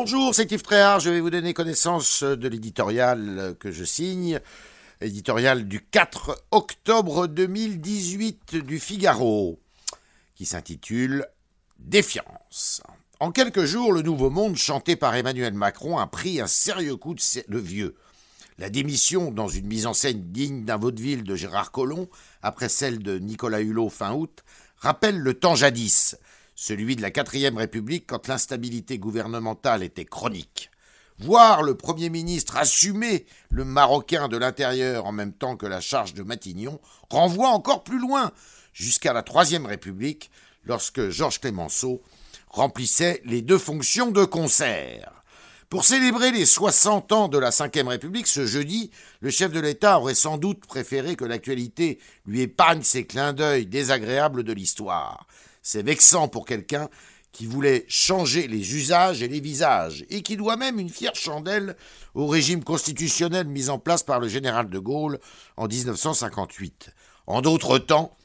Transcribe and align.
Bonjour, 0.00 0.32
c'est 0.32 0.52
Yves 0.52 0.62
Tréhard. 0.62 1.00
Je 1.00 1.10
vais 1.10 1.18
vous 1.18 1.28
donner 1.28 1.52
connaissance 1.54 2.22
de 2.22 2.46
l'éditorial 2.46 3.56
que 3.58 3.72
je 3.72 3.82
signe. 3.82 4.38
Éditorial 5.00 5.66
du 5.66 5.80
4 5.80 6.40
octobre 6.52 7.26
2018 7.26 8.58
du 8.58 8.78
Figaro, 8.78 9.58
qui 10.36 10.46
s'intitule 10.46 11.26
Défiance. 11.80 12.80
En 13.18 13.32
quelques 13.32 13.64
jours, 13.64 13.92
le 13.92 14.02
Nouveau 14.02 14.30
Monde, 14.30 14.54
chanté 14.54 14.94
par 14.94 15.16
Emmanuel 15.16 15.54
Macron, 15.54 15.98
a 15.98 16.06
pris 16.06 16.40
un 16.40 16.46
sérieux 16.46 16.94
coup 16.94 17.16
de, 17.16 17.58
vieux. 17.58 17.96
La 18.58 18.70
démission, 18.70 19.32
dans 19.32 19.48
une 19.48 19.66
mise 19.66 19.88
en 19.88 19.94
scène 19.94 20.30
digne 20.30 20.64
d'un 20.64 20.76
vaudeville 20.76 21.24
de 21.24 21.34
Gérard 21.34 21.72
Collomb, 21.72 22.06
après 22.40 22.68
celle 22.68 23.00
de 23.00 23.18
Nicolas 23.18 23.62
Hulot 23.62 23.88
fin 23.88 24.14
août, 24.14 24.44
rappelle 24.76 25.18
le 25.18 25.34
temps 25.34 25.56
jadis, 25.56 26.14
celui 26.60 26.96
de 26.96 27.02
la 27.02 27.12
quatrième 27.12 27.56
République 27.56 28.08
quand 28.08 28.26
l'instabilité 28.26 28.98
gouvernementale 28.98 29.84
était 29.84 30.04
chronique. 30.04 30.72
Voir 31.20 31.62
le 31.62 31.76
Premier 31.76 32.10
ministre 32.10 32.56
assumer 32.56 33.26
le 33.48 33.64
Marocain 33.64 34.26
de 34.26 34.36
l'intérieur 34.36 35.06
en 35.06 35.12
même 35.12 35.32
temps 35.32 35.56
que 35.56 35.66
la 35.66 35.80
charge 35.80 36.14
de 36.14 36.24
Matignon 36.24 36.80
renvoie 37.10 37.50
encore 37.50 37.84
plus 37.84 38.00
loin, 38.00 38.32
jusqu'à 38.72 39.12
la 39.12 39.22
Troisième 39.22 39.66
République, 39.66 40.32
lorsque 40.64 41.10
Georges 41.10 41.40
Clémenceau 41.40 42.02
remplissait 42.48 43.22
les 43.24 43.40
deux 43.40 43.58
fonctions 43.58 44.10
de 44.10 44.24
concert. 44.24 45.12
Pour 45.68 45.84
célébrer 45.84 46.32
les 46.32 46.46
60 46.46 47.12
ans 47.12 47.28
de 47.28 47.38
la 47.38 47.50
Ve 47.50 47.86
République 47.86 48.26
ce 48.26 48.46
jeudi, 48.46 48.90
le 49.20 49.30
chef 49.30 49.52
de 49.52 49.60
l'État 49.60 50.00
aurait 50.00 50.16
sans 50.16 50.38
doute 50.38 50.66
préféré 50.66 51.14
que 51.14 51.24
l'actualité 51.24 52.00
lui 52.26 52.40
épargne 52.40 52.82
ces 52.82 53.06
clins 53.06 53.32
d'œil 53.32 53.66
désagréables 53.66 54.42
de 54.42 54.52
l'histoire. 54.52 55.24
C'est 55.70 55.82
vexant 55.82 56.28
pour 56.28 56.46
quelqu'un 56.46 56.88
qui 57.30 57.44
voulait 57.44 57.84
changer 57.88 58.48
les 58.48 58.74
usages 58.74 59.20
et 59.20 59.28
les 59.28 59.40
visages, 59.40 60.06
et 60.08 60.22
qui 60.22 60.38
doit 60.38 60.56
même 60.56 60.78
une 60.78 60.88
fière 60.88 61.14
chandelle 61.14 61.76
au 62.14 62.26
régime 62.26 62.64
constitutionnel 62.64 63.46
mis 63.46 63.68
en 63.68 63.78
place 63.78 64.02
par 64.02 64.18
le 64.18 64.28
général 64.28 64.70
de 64.70 64.78
Gaulle 64.78 65.18
en 65.58 65.66
1958. 65.66 66.88
En 67.26 67.42
d'autres 67.42 67.76
temps, 67.76 68.16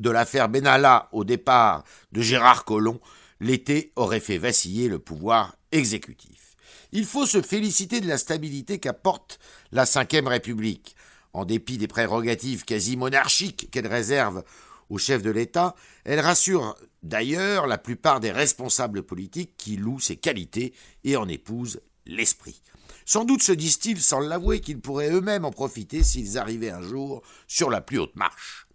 de 0.00 0.10
l'affaire 0.10 0.48
Benalla 0.48 1.08
au 1.12 1.22
départ 1.22 1.84
de 2.10 2.22
Gérard 2.22 2.64
Collomb, 2.64 2.98
l'été 3.38 3.92
aurait 3.94 4.18
fait 4.18 4.38
vaciller 4.38 4.88
le 4.88 4.98
pouvoir 4.98 5.54
exécutif. 5.70 6.56
Il 6.90 7.04
faut 7.04 7.24
se 7.24 7.40
féliciter 7.40 8.00
de 8.00 8.08
la 8.08 8.18
stabilité 8.18 8.80
qu'apporte 8.80 9.38
la 9.70 9.84
Ve 9.84 10.26
République. 10.26 10.96
En 11.34 11.44
dépit 11.44 11.78
des 11.78 11.86
prérogatives 11.86 12.64
quasi 12.64 12.96
monarchiques 12.96 13.68
qu'elle 13.70 13.86
réserve 13.86 14.42
au 14.90 14.98
chef 14.98 15.22
de 15.22 15.30
l'État, 15.30 15.74
elle 16.04 16.20
rassure 16.20 16.76
d'ailleurs 17.02 17.66
la 17.66 17.78
plupart 17.78 18.20
des 18.20 18.32
responsables 18.32 19.02
politiques 19.02 19.54
qui 19.56 19.76
louent 19.76 20.00
ses 20.00 20.16
qualités 20.16 20.74
et 21.04 21.16
en 21.16 21.28
épousent 21.28 21.80
l'esprit. 22.06 22.62
Sans 23.04 23.24
doute 23.24 23.42
se 23.42 23.52
disent-ils 23.52 24.00
sans 24.00 24.20
l'avouer 24.20 24.60
qu'ils 24.60 24.80
pourraient 24.80 25.10
eux-mêmes 25.10 25.44
en 25.44 25.50
profiter 25.50 26.02
s'ils 26.02 26.38
arrivaient 26.38 26.70
un 26.70 26.82
jour 26.82 27.22
sur 27.46 27.70
la 27.70 27.80
plus 27.80 27.98
haute 27.98 28.16
marche. 28.16 28.66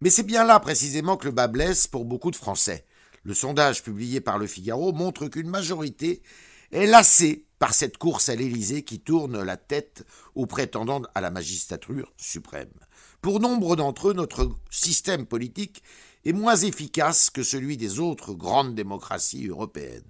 Mais 0.00 0.10
c'est 0.10 0.24
bien 0.24 0.44
là 0.44 0.58
précisément 0.58 1.16
que 1.16 1.26
le 1.26 1.32
bas 1.32 1.46
blesse 1.46 1.86
pour 1.86 2.04
beaucoup 2.04 2.32
de 2.32 2.36
Français. 2.36 2.84
Le 3.22 3.34
sondage 3.34 3.84
publié 3.84 4.20
par 4.20 4.38
le 4.38 4.48
Figaro 4.48 4.92
montre 4.92 5.28
qu'une 5.28 5.48
majorité 5.48 6.22
est 6.72 6.86
lassé 6.86 7.46
par 7.62 7.74
cette 7.74 7.96
course 7.96 8.28
à 8.28 8.34
l'Élysée 8.34 8.82
qui 8.82 8.98
tourne 8.98 9.40
la 9.40 9.56
tête 9.56 10.04
aux 10.34 10.46
prétendants 10.46 11.02
à 11.14 11.20
la 11.20 11.30
magistrature 11.30 12.12
suprême. 12.16 12.72
Pour 13.20 13.38
nombre 13.38 13.76
d'entre 13.76 14.08
eux, 14.08 14.14
notre 14.14 14.50
système 14.68 15.26
politique 15.26 15.84
est 16.24 16.32
moins 16.32 16.56
efficace 16.56 17.30
que 17.30 17.44
celui 17.44 17.76
des 17.76 18.00
autres 18.00 18.34
grandes 18.34 18.74
démocraties 18.74 19.46
européennes. 19.46 20.02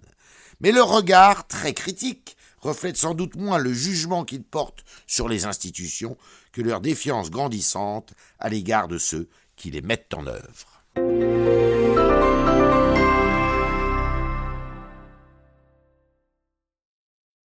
Mais 0.61 0.73
leur 0.73 0.89
regard, 0.89 1.47
très 1.47 1.75
critique, 1.75 2.39
reflète 2.62 2.97
sans 2.97 3.12
doute 3.12 3.36
moins 3.36 3.58
le 3.58 3.75
jugement 3.75 4.25
qu'ils 4.25 4.45
portent 4.45 4.86
sur 5.07 5.29
les 5.29 5.45
institutions 5.45 6.17
que 6.52 6.62
leur 6.62 6.80
défiance 6.80 7.30
grandissante 7.30 8.14
à 8.39 8.48
l'égard 8.48 8.89
de 8.89 8.96
ceux 8.96 9.29
qui 9.57 9.70
les 9.70 9.83
mettent 9.83 10.14
en 10.14 10.27
œuvre. 10.27 11.82